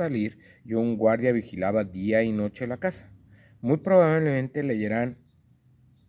[0.00, 3.12] salir y un guardia vigilaba día y noche la casa.
[3.60, 5.18] Muy probablemente leerán,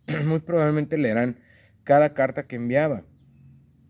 [0.24, 1.40] muy probablemente leerán
[1.84, 3.04] cada carta que enviaba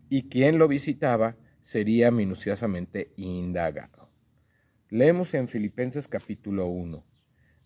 [0.09, 4.09] y quien lo visitaba sería minuciosamente indagado.
[4.89, 7.05] Leemos en Filipenses capítulo 1.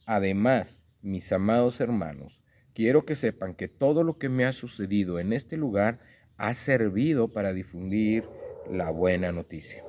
[0.06, 2.40] Además, mis amados hermanos,
[2.76, 6.00] quiero que sepan que todo lo que me ha sucedido en este lugar
[6.38, 8.26] ha servido para difundir
[8.70, 9.84] la buena noticia.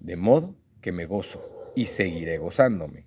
[0.00, 0.56] De modo
[0.86, 3.06] que me gozo y seguiré gozándome.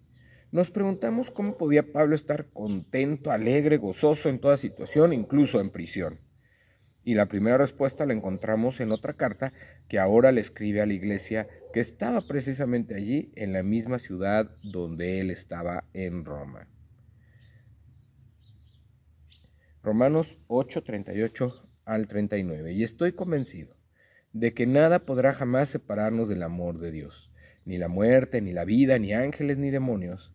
[0.51, 6.19] Nos preguntamos cómo podía Pablo estar contento, alegre, gozoso en toda situación, incluso en prisión.
[7.05, 9.53] Y la primera respuesta la encontramos en otra carta
[9.87, 14.51] que ahora le escribe a la iglesia que estaba precisamente allí, en la misma ciudad
[14.61, 16.67] donde él estaba en Roma.
[19.81, 22.73] Romanos 8, 38 al 39.
[22.73, 23.77] Y estoy convencido
[24.33, 27.28] de que nada podrá jamás separarnos del amor de Dios,
[27.65, 30.33] ni la muerte, ni la vida, ni ángeles, ni demonios,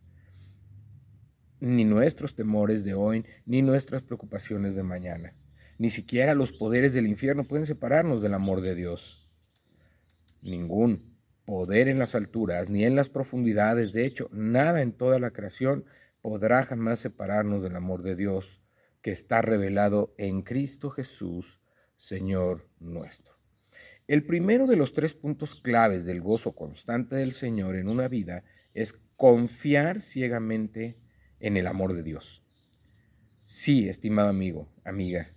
[1.60, 5.34] ni nuestros temores de hoy, ni nuestras preocupaciones de mañana
[5.78, 9.28] ni siquiera los poderes del infierno pueden separarnos del amor de Dios.
[10.42, 15.30] Ningún poder en las alturas ni en las profundidades, de hecho, nada en toda la
[15.30, 15.84] creación
[16.20, 18.62] podrá jamás separarnos del amor de Dios
[19.02, 21.60] que está revelado en Cristo Jesús,
[21.96, 23.33] Señor nuestro.
[24.06, 28.44] El primero de los tres puntos claves del gozo constante del Señor en una vida
[28.74, 30.98] es confiar ciegamente
[31.40, 32.42] en el amor de Dios.
[33.46, 35.28] Sí, estimado amigo, amiga,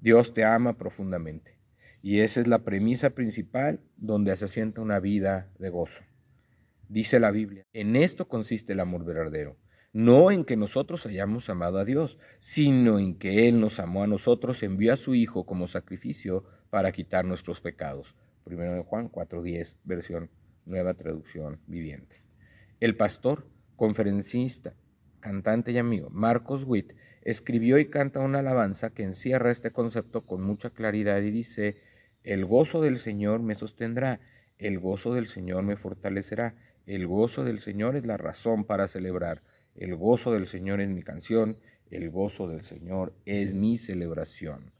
[0.00, 1.58] Dios te ama profundamente.
[2.00, 6.02] Y esa es la premisa principal donde se asienta una vida de gozo.
[6.88, 9.58] Dice la Biblia, en esto consiste el amor verdadero,
[9.92, 14.06] no en que nosotros hayamos amado a Dios, sino en que Él nos amó a
[14.06, 18.14] nosotros, envió a su Hijo como sacrificio para quitar nuestros pecados.
[18.44, 20.30] Primero de Juan 4.10, versión
[20.64, 22.22] nueva traducción viviente.
[22.80, 24.74] El pastor, conferencista,
[25.20, 30.42] cantante y amigo Marcos Witt escribió y canta una alabanza que encierra este concepto con
[30.42, 31.76] mucha claridad y dice,
[32.22, 34.20] el gozo del Señor me sostendrá,
[34.58, 36.54] el gozo del Señor me fortalecerá,
[36.86, 39.40] el gozo del Señor es la razón para celebrar,
[39.74, 41.58] el gozo del Señor es mi canción,
[41.90, 44.75] el gozo del Señor es mi celebración.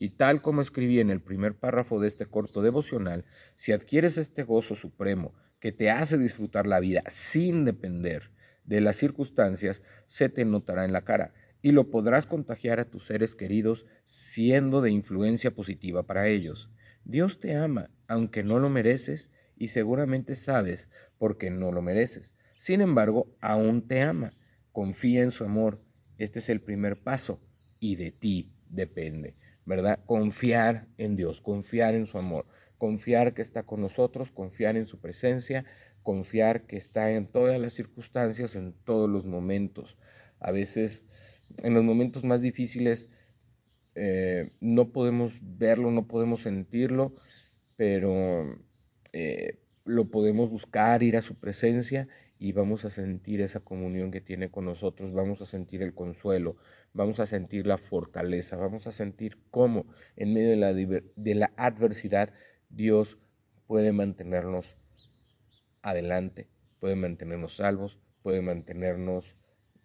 [0.00, 3.24] Y tal como escribí en el primer párrafo de este corto devocional,
[3.56, 8.30] si adquieres este gozo supremo que te hace disfrutar la vida sin depender
[8.64, 13.06] de las circunstancias, se te notará en la cara y lo podrás contagiar a tus
[13.06, 16.70] seres queridos siendo de influencia positiva para ellos.
[17.04, 20.88] Dios te ama, aunque no lo mereces, y seguramente sabes
[21.18, 22.34] por qué no lo mereces.
[22.58, 24.34] Sin embargo, aún te ama.
[24.70, 25.82] Confía en su amor.
[26.18, 27.40] Este es el primer paso
[27.80, 29.36] y de ti depende,
[29.68, 30.00] ¿verdad?
[30.06, 32.46] Confiar en Dios, confiar en su amor,
[32.78, 35.66] confiar que está con nosotros, confiar en su presencia,
[36.02, 39.98] confiar que está en todas las circunstancias, en todos los momentos.
[40.40, 41.02] A veces
[41.58, 43.10] en los momentos más difíciles
[43.94, 47.14] eh, no podemos verlo, no podemos sentirlo,
[47.76, 48.58] pero
[49.12, 52.08] eh, lo podemos buscar, ir a su presencia
[52.38, 56.56] y vamos a sentir esa comunión que tiene con nosotros, vamos a sentir el consuelo,
[56.92, 61.52] vamos a sentir la fortaleza, vamos a sentir cómo en medio de la, de la
[61.56, 62.32] adversidad
[62.68, 63.18] Dios
[63.66, 64.76] puede mantenernos
[65.82, 66.48] adelante,
[66.80, 69.36] puede mantenernos salvos, puede mantenernos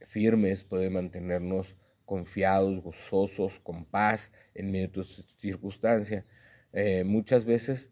[0.08, 1.76] firmes, puede mantenernos
[2.06, 6.26] confiados, gozosos, con paz en medio de tus circunstancias.
[6.74, 7.90] Eh, muchas veces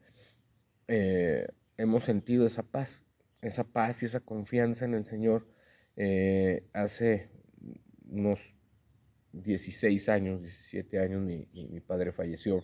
[0.88, 3.06] eh, hemos sentido esa paz,
[3.42, 5.48] esa paz y esa confianza en el Señor.
[5.96, 7.30] Eh, hace
[8.10, 8.40] unos
[9.34, 12.64] 16 años, 17 años, mi, mi padre falleció.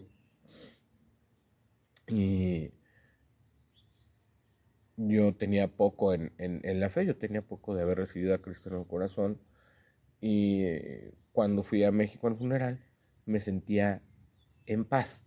[2.08, 2.72] Y
[4.98, 6.32] yo tenía poco en,
[6.80, 9.40] la fe, yo tenía poco de haber recibido a Cristo en el corazón
[10.20, 12.84] y eh, cuando fui a México al funeral
[13.26, 14.02] me sentía
[14.66, 15.24] en paz.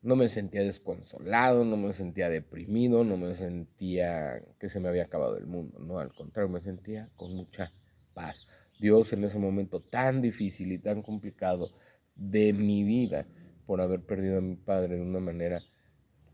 [0.00, 5.04] No me sentía desconsolado, no me sentía deprimido, no me sentía que se me había
[5.04, 7.72] acabado el mundo, no, al contrario, me sentía con mucha
[8.12, 8.46] paz.
[8.84, 11.72] Dios en ese momento tan difícil y tan complicado
[12.14, 13.26] de mi vida
[13.64, 15.62] por haber perdido a mi padre de una manera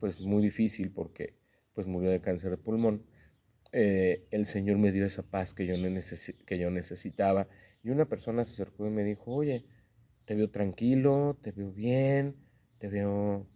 [0.01, 1.37] pues muy difícil porque
[1.75, 3.07] pues murió de cáncer de pulmón,
[3.71, 5.75] eh, el Señor me dio esa paz que yo,
[6.45, 7.47] que yo necesitaba.
[7.85, 9.65] Y una persona se acercó y me dijo, oye,
[10.25, 12.35] te veo tranquilo, te veo bien,
[12.79, 13.47] te veo,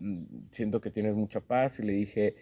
[0.00, 1.78] mm, siento que tienes mucha paz.
[1.78, 2.34] Y le dije,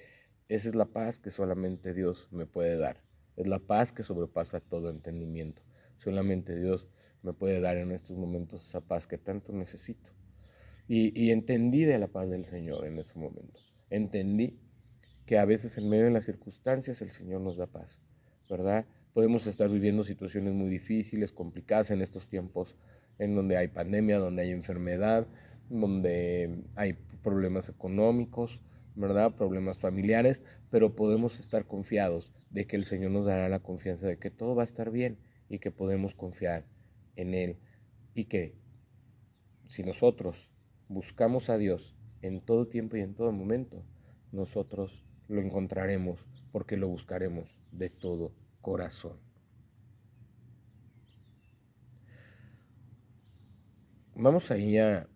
[0.49, 3.10] esa es la paz que solamente Dios me puede dar.
[3.40, 5.62] Es la paz que sobrepasa todo entendimiento.
[5.98, 6.87] Solamente Dios
[7.22, 10.10] me puede dar en estos momentos esa paz que tanto necesito.
[10.88, 13.60] Y, y entendí de la paz del Señor en ese momento
[13.90, 14.58] entendí
[15.26, 17.98] que a veces en medio de las circunstancias el Señor nos da paz,
[18.48, 18.87] ¿verdad?
[19.12, 22.76] Podemos estar viviendo situaciones muy difíciles, complicadas en estos tiempos,
[23.19, 25.26] en donde hay pandemia, donde hay enfermedad,
[25.69, 28.60] donde hay problemas económicos,
[29.00, 29.35] ¿verdad?
[29.35, 34.19] Problemas familiares, pero podemos estar confiados de que el Señor nos dará la confianza de
[34.19, 35.19] que todo va a estar bien
[35.49, 36.64] y que podemos confiar
[37.17, 37.56] en Él
[38.14, 38.55] y que
[39.69, 40.50] si nosotros
[40.88, 43.85] buscamos a Dios en todo tiempo y en todo momento,
[44.32, 49.19] nosotros lo encontraremos porque lo buscaremos de todo corazón.
[54.14, 55.08] Vamos ahí a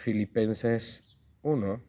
[0.00, 1.04] Filipenses
[1.42, 1.82] 1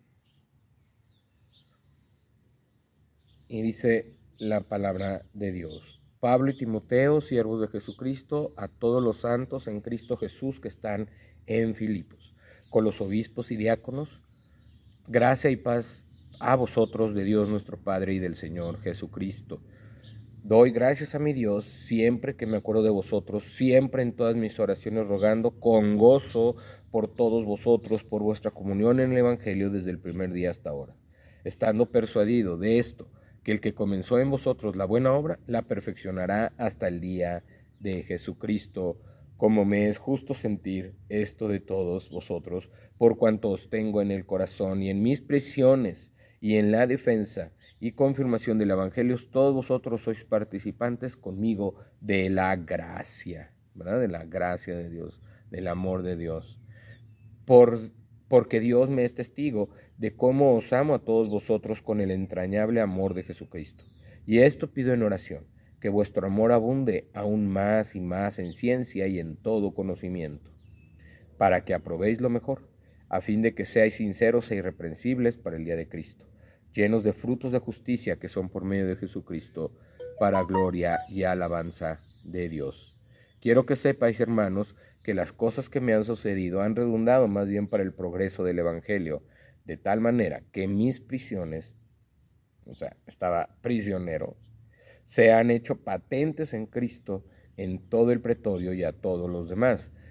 [3.47, 6.01] y dice la palabra de Dios.
[6.19, 11.09] Pablo y Timoteo, siervos de Jesucristo, a todos los santos en Cristo Jesús que están
[11.47, 12.35] en Filipos,
[12.69, 14.21] con los obispos y diáconos,
[15.07, 16.03] gracia y paz
[16.39, 19.61] a vosotros de Dios nuestro Padre y del Señor Jesucristo.
[20.43, 24.59] Doy gracias a mi Dios siempre que me acuerdo de vosotros, siempre en todas mis
[24.59, 26.55] oraciones rogando con gozo
[26.89, 30.95] por todos vosotros, por vuestra comunión en el Evangelio desde el primer día hasta ahora,
[31.43, 33.07] estando persuadido de esto,
[33.43, 37.43] que el que comenzó en vosotros la buena obra, la perfeccionará hasta el día
[37.79, 38.97] de Jesucristo,
[39.37, 44.25] como me es justo sentir esto de todos vosotros, por cuanto os tengo en el
[44.25, 50.03] corazón y en mis prisiones y en la defensa y confirmación del Evangelio, todos vosotros
[50.03, 53.99] sois participantes conmigo de la gracia, ¿verdad?
[53.99, 55.19] De la gracia de Dios,
[55.49, 56.59] del amor de Dios.
[57.43, 57.79] Por,
[58.27, 62.81] porque Dios me es testigo de cómo os amo a todos vosotros con el entrañable
[62.81, 63.83] amor de Jesucristo.
[64.27, 65.47] Y esto pido en oración,
[65.79, 70.51] que vuestro amor abunde aún más y más en ciencia y en todo conocimiento,
[71.39, 72.69] para que aprobéis lo mejor,
[73.09, 76.27] a fin de que seáis sinceros e irreprensibles para el día de Cristo
[76.73, 79.71] llenos de frutos de justicia que son por medio de Jesucristo,
[80.19, 82.95] para gloria y alabanza de Dios.
[83.39, 87.67] Quiero que sepáis, hermanos, que las cosas que me han sucedido han redundado más bien
[87.67, 89.23] para el progreso del Evangelio,
[89.65, 91.75] de tal manera que mis prisiones,
[92.65, 94.37] o sea, estaba prisionero,
[95.05, 97.25] se han hecho patentes en Cristo
[97.57, 99.91] en todo el pretorio y a todos los demás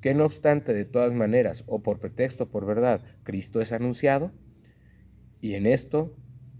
[0.00, 4.32] Que no obstante de todas maneras, o por pretexto o por verdad, Cristo es anunciado,
[5.40, 6.14] y en esto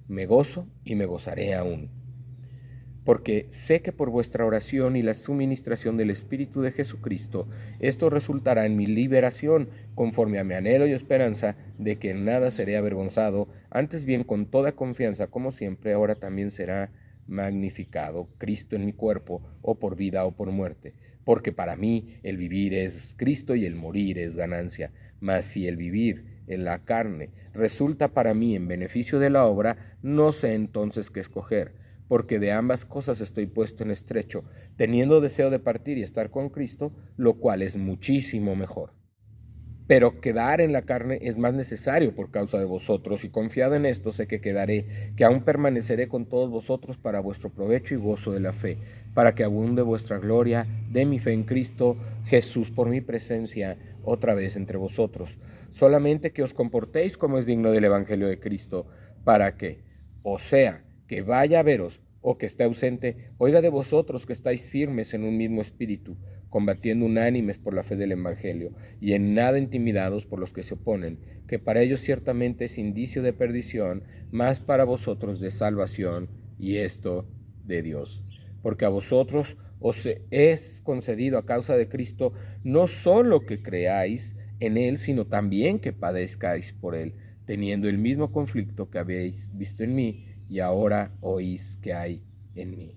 [0.09, 1.91] me gozo y me gozaré aún.
[3.05, 7.49] Porque sé que por vuestra oración y la suministración del Espíritu de Jesucristo,
[7.79, 12.51] esto resultará en mi liberación, conforme a mi anhelo y esperanza de que en nada
[12.51, 16.91] seré avergonzado, antes bien con toda confianza, como siempre, ahora también será
[17.27, 20.95] magnificado Cristo en mi cuerpo, o por vida o por muerte
[21.27, 24.93] porque para mí el vivir es Cristo y el morir es ganancia.
[25.19, 29.99] Mas si el vivir en la carne resulta para mí en beneficio de la obra,
[30.03, 31.75] no sé entonces qué escoger,
[32.07, 34.45] porque de ambas cosas estoy puesto en estrecho,
[34.77, 38.96] teniendo deseo de partir y estar con Cristo, lo cual es muchísimo mejor.
[39.87, 43.87] Pero quedar en la carne es más necesario por causa de vosotros, y confiado en
[43.87, 48.33] esto sé que quedaré, que aún permaneceré con todos vosotros para vuestro provecho y gozo
[48.33, 48.79] de la fe,
[49.15, 54.35] para que abunde vuestra gloria de mi fe en Cristo Jesús por mi presencia otra
[54.35, 55.39] vez entre vosotros.
[55.71, 58.87] Solamente que os comportéis como es digno del Evangelio de Cristo,
[59.23, 59.85] para que,
[60.23, 64.65] o sea, que vaya a veros o que esté ausente, oiga de vosotros que estáis
[64.65, 66.17] firmes en un mismo espíritu,
[66.51, 70.75] combatiendo unánimes por la fe del Evangelio, y en nada intimidados por los que se
[70.75, 76.77] oponen, que para ellos ciertamente es indicio de perdición, más para vosotros de salvación, y
[76.77, 77.27] esto
[77.65, 78.23] de Dios
[78.67, 82.33] porque a vosotros os es concedido a causa de Cristo
[82.65, 88.33] no solo que creáis en Él, sino también que padezcáis por Él, teniendo el mismo
[88.33, 92.25] conflicto que habéis visto en mí y ahora oís que hay
[92.57, 92.97] en mí.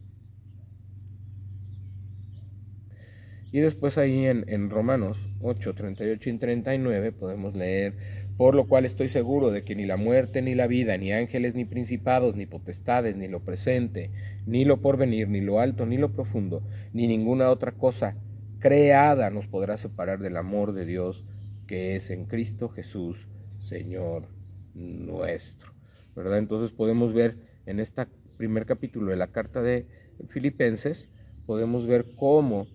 [3.52, 7.94] Y después ahí en, en Romanos 8, 38 y 39 podemos leer
[8.40, 11.56] por lo cual estoy seguro de que ni la muerte, ni la vida, ni ángeles,
[11.56, 14.12] ni principados, ni potestades, ni lo presente,
[14.46, 16.64] ni lo porvenir, ni lo alto, ni lo profundo,
[16.94, 18.16] ni ninguna otra cosa
[18.60, 21.26] creada nos podrá separar del amor de Dios
[21.68, 23.28] que es en Cristo Jesús,
[23.60, 24.30] Señor
[24.74, 25.74] nuestro.
[26.16, 26.38] ¿Verdad?
[26.38, 29.86] Entonces podemos ver en este primer capítulo de la carta de
[30.30, 31.10] Filipenses,
[31.46, 32.68] podemos ver cómo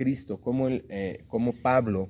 [0.00, 0.40] Cristo,
[0.88, 2.08] eh, cómo Pablo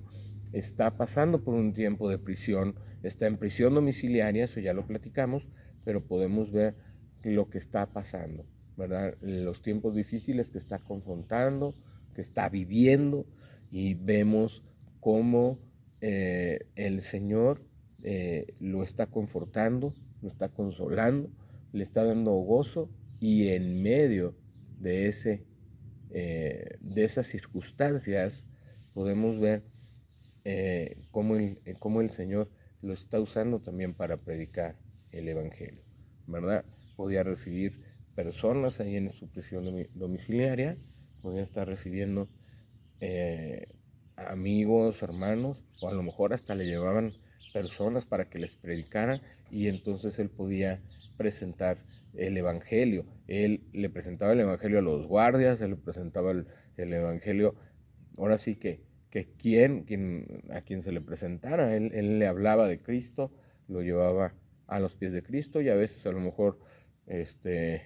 [0.52, 5.48] está pasando por un tiempo de prisión, está en prisión domiciliaria, eso ya lo platicamos,
[5.84, 6.76] pero podemos ver
[7.24, 9.16] lo que está pasando, ¿verdad?
[9.22, 11.74] Los tiempos difíciles que está confrontando,
[12.14, 13.26] que está viviendo,
[13.72, 14.62] y vemos
[15.00, 15.58] cómo
[16.00, 17.60] eh, el Señor
[18.04, 21.28] eh, lo está confortando, lo está consolando,
[21.72, 24.36] le está dando gozo y en medio
[24.78, 25.44] de, ese,
[26.10, 28.44] eh, de esas circunstancias
[28.94, 29.62] podemos ver
[31.10, 32.50] cómo, el, cómo el Señor
[32.82, 34.76] lo está usando también para predicar
[35.12, 35.82] el Evangelio,
[36.26, 36.64] ¿verdad?
[36.96, 39.64] Podía recibir personas ahí en su prisión
[39.94, 40.76] domiciliaria,
[41.22, 42.28] podía estar recibiendo
[44.16, 47.12] amigos, hermanos, o a lo mejor hasta le llevaban
[47.52, 50.80] personas para que les predicaran y entonces él podía
[51.16, 51.78] presentar
[52.14, 53.06] el Evangelio.
[53.26, 57.54] Él le presentaba el Evangelio a los guardias, él le presentaba el, Evangelio,
[58.16, 59.84] ahora sí que, que quien,
[60.50, 63.32] a quien se le presentara, él, él, le hablaba de Cristo,
[63.68, 64.34] lo llevaba
[64.66, 66.58] a los pies de Cristo y a veces a lo mejor
[67.06, 67.82] este,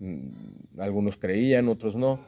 [0.00, 2.18] mm, algunos creían, otros no,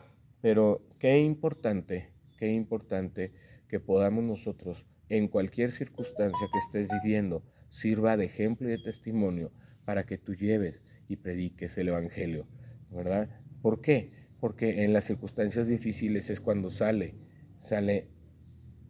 [0.40, 3.32] pero qué importante qué importante
[3.68, 9.52] que podamos nosotros, en cualquier circunstancia que estés viviendo, sirva de ejemplo y de testimonio
[9.85, 12.47] para que tú lleves y prediques el Evangelio,
[12.91, 13.29] ¿verdad?
[13.62, 14.12] ¿Por qué?
[14.41, 17.15] Porque en las circunstancias difíciles es cuando sale,
[17.62, 18.09] sale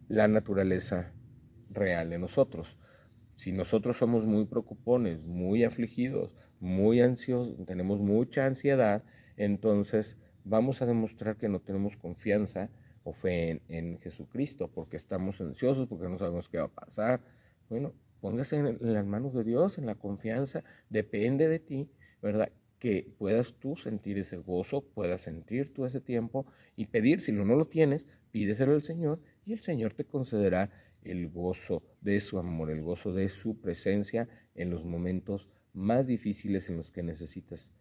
[0.07, 1.13] la naturaleza
[1.69, 2.77] real de nosotros.
[3.35, 9.03] Si nosotros somos muy preocupones, muy afligidos, muy ansiosos, tenemos mucha ansiedad,
[9.37, 12.69] entonces vamos a demostrar que no tenemos confianza
[13.03, 17.21] o fe en, Jesucristo, porque estamos ansiosos, porque no sabemos qué va a pasar.
[17.69, 21.89] Bueno, póngase en, las manos de Dios, en la confianza, depende de ti,
[22.21, 22.51] ¿verdad?
[22.79, 26.45] Que puedas tú sentir ese gozo, puedas sentir tú ese tiempo
[26.75, 30.71] y pedir, si no lo tienes, pídeselo al Señor y el Señor te concederá
[31.03, 36.69] el gozo de su amor, el gozo de su presencia en los momentos más difíciles
[36.69, 37.73] en los que necesitas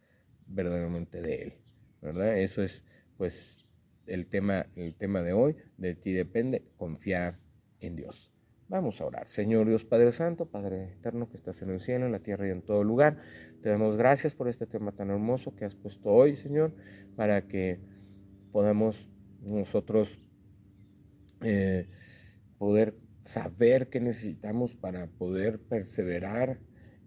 [0.46, 1.52] verdaderamente de Él,
[2.00, 2.38] ¿verdad?
[2.38, 2.82] Eso es,
[3.16, 3.64] pues,
[4.06, 7.38] el tema, el tema de hoy, de ti depende confiar
[7.80, 8.32] en Dios.
[8.68, 9.26] Vamos a orar.
[9.28, 12.50] Señor Dios Padre Santo, Padre Eterno que estás en el cielo, en la tierra y
[12.50, 13.16] en todo lugar,
[13.62, 16.74] te damos gracias por este tema tan hermoso que has puesto hoy, Señor,
[17.16, 17.80] para que
[18.52, 19.08] podamos
[19.40, 20.20] nosotros
[21.40, 21.88] eh,
[22.58, 22.94] poder
[23.24, 26.58] saber qué necesitamos para poder perseverar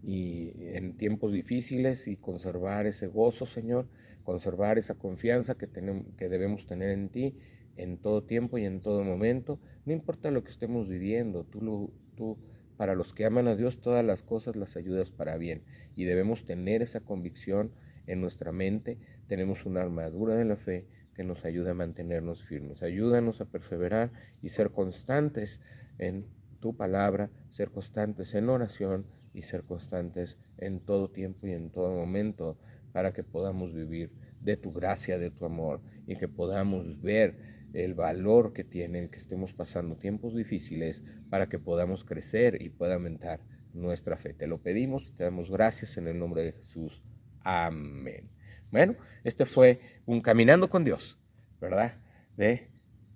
[0.02, 3.88] y en tiempos difíciles y conservar ese gozo, Señor
[4.24, 7.38] conservar esa confianza que, tenemos, que debemos tener en ti
[7.78, 12.38] en todo tiempo y en todo momento, no importa lo que estemos viviendo, tú, tú
[12.78, 15.64] para los que aman a Dios todas las cosas las ayudas para bien
[15.96, 17.72] y debemos tener esa convicción
[18.08, 18.98] en nuestra mente,
[19.28, 24.12] tenemos una armadura de la fe que nos ayuda a mantenernos firmes, ayúdanos a perseverar
[24.42, 25.60] y ser constantes
[26.00, 26.26] en
[26.60, 31.94] tu palabra, ser constantes en oración y ser constantes en todo tiempo y en todo
[31.94, 32.58] momento
[32.92, 34.12] para que podamos vivir
[34.42, 37.36] de tu gracia, de tu amor y que podamos ver
[37.74, 42.96] el valor que tiene que estemos pasando tiempos difíciles para que podamos crecer y pueda
[42.96, 43.42] aumentar
[43.74, 44.34] nuestra fe.
[44.34, 47.02] Te lo pedimos y te damos gracias en el nombre de Jesús.
[47.44, 48.30] Amén.
[48.72, 51.20] Bueno, este fue un Caminando con Dios,
[51.60, 51.96] ¿verdad?
[52.38, 52.70] De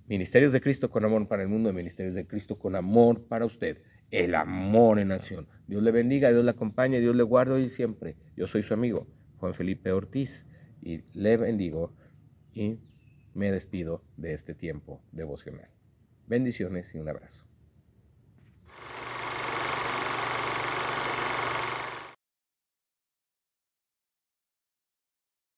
[0.07, 3.45] Ministerios de Cristo con amor para el mundo, de Ministerios de Cristo con amor para
[3.45, 3.81] usted.
[4.11, 5.47] El amor en acción.
[5.67, 8.15] Dios le bendiga, Dios le acompañe, Dios le guarde hoy y siempre.
[8.37, 9.07] Yo soy su amigo.
[9.37, 10.45] Juan Felipe Ortiz
[10.81, 11.93] y le bendigo
[12.53, 12.79] y
[13.35, 15.69] me despido de este tiempo devocional.
[16.25, 17.44] Bendiciones y un abrazo.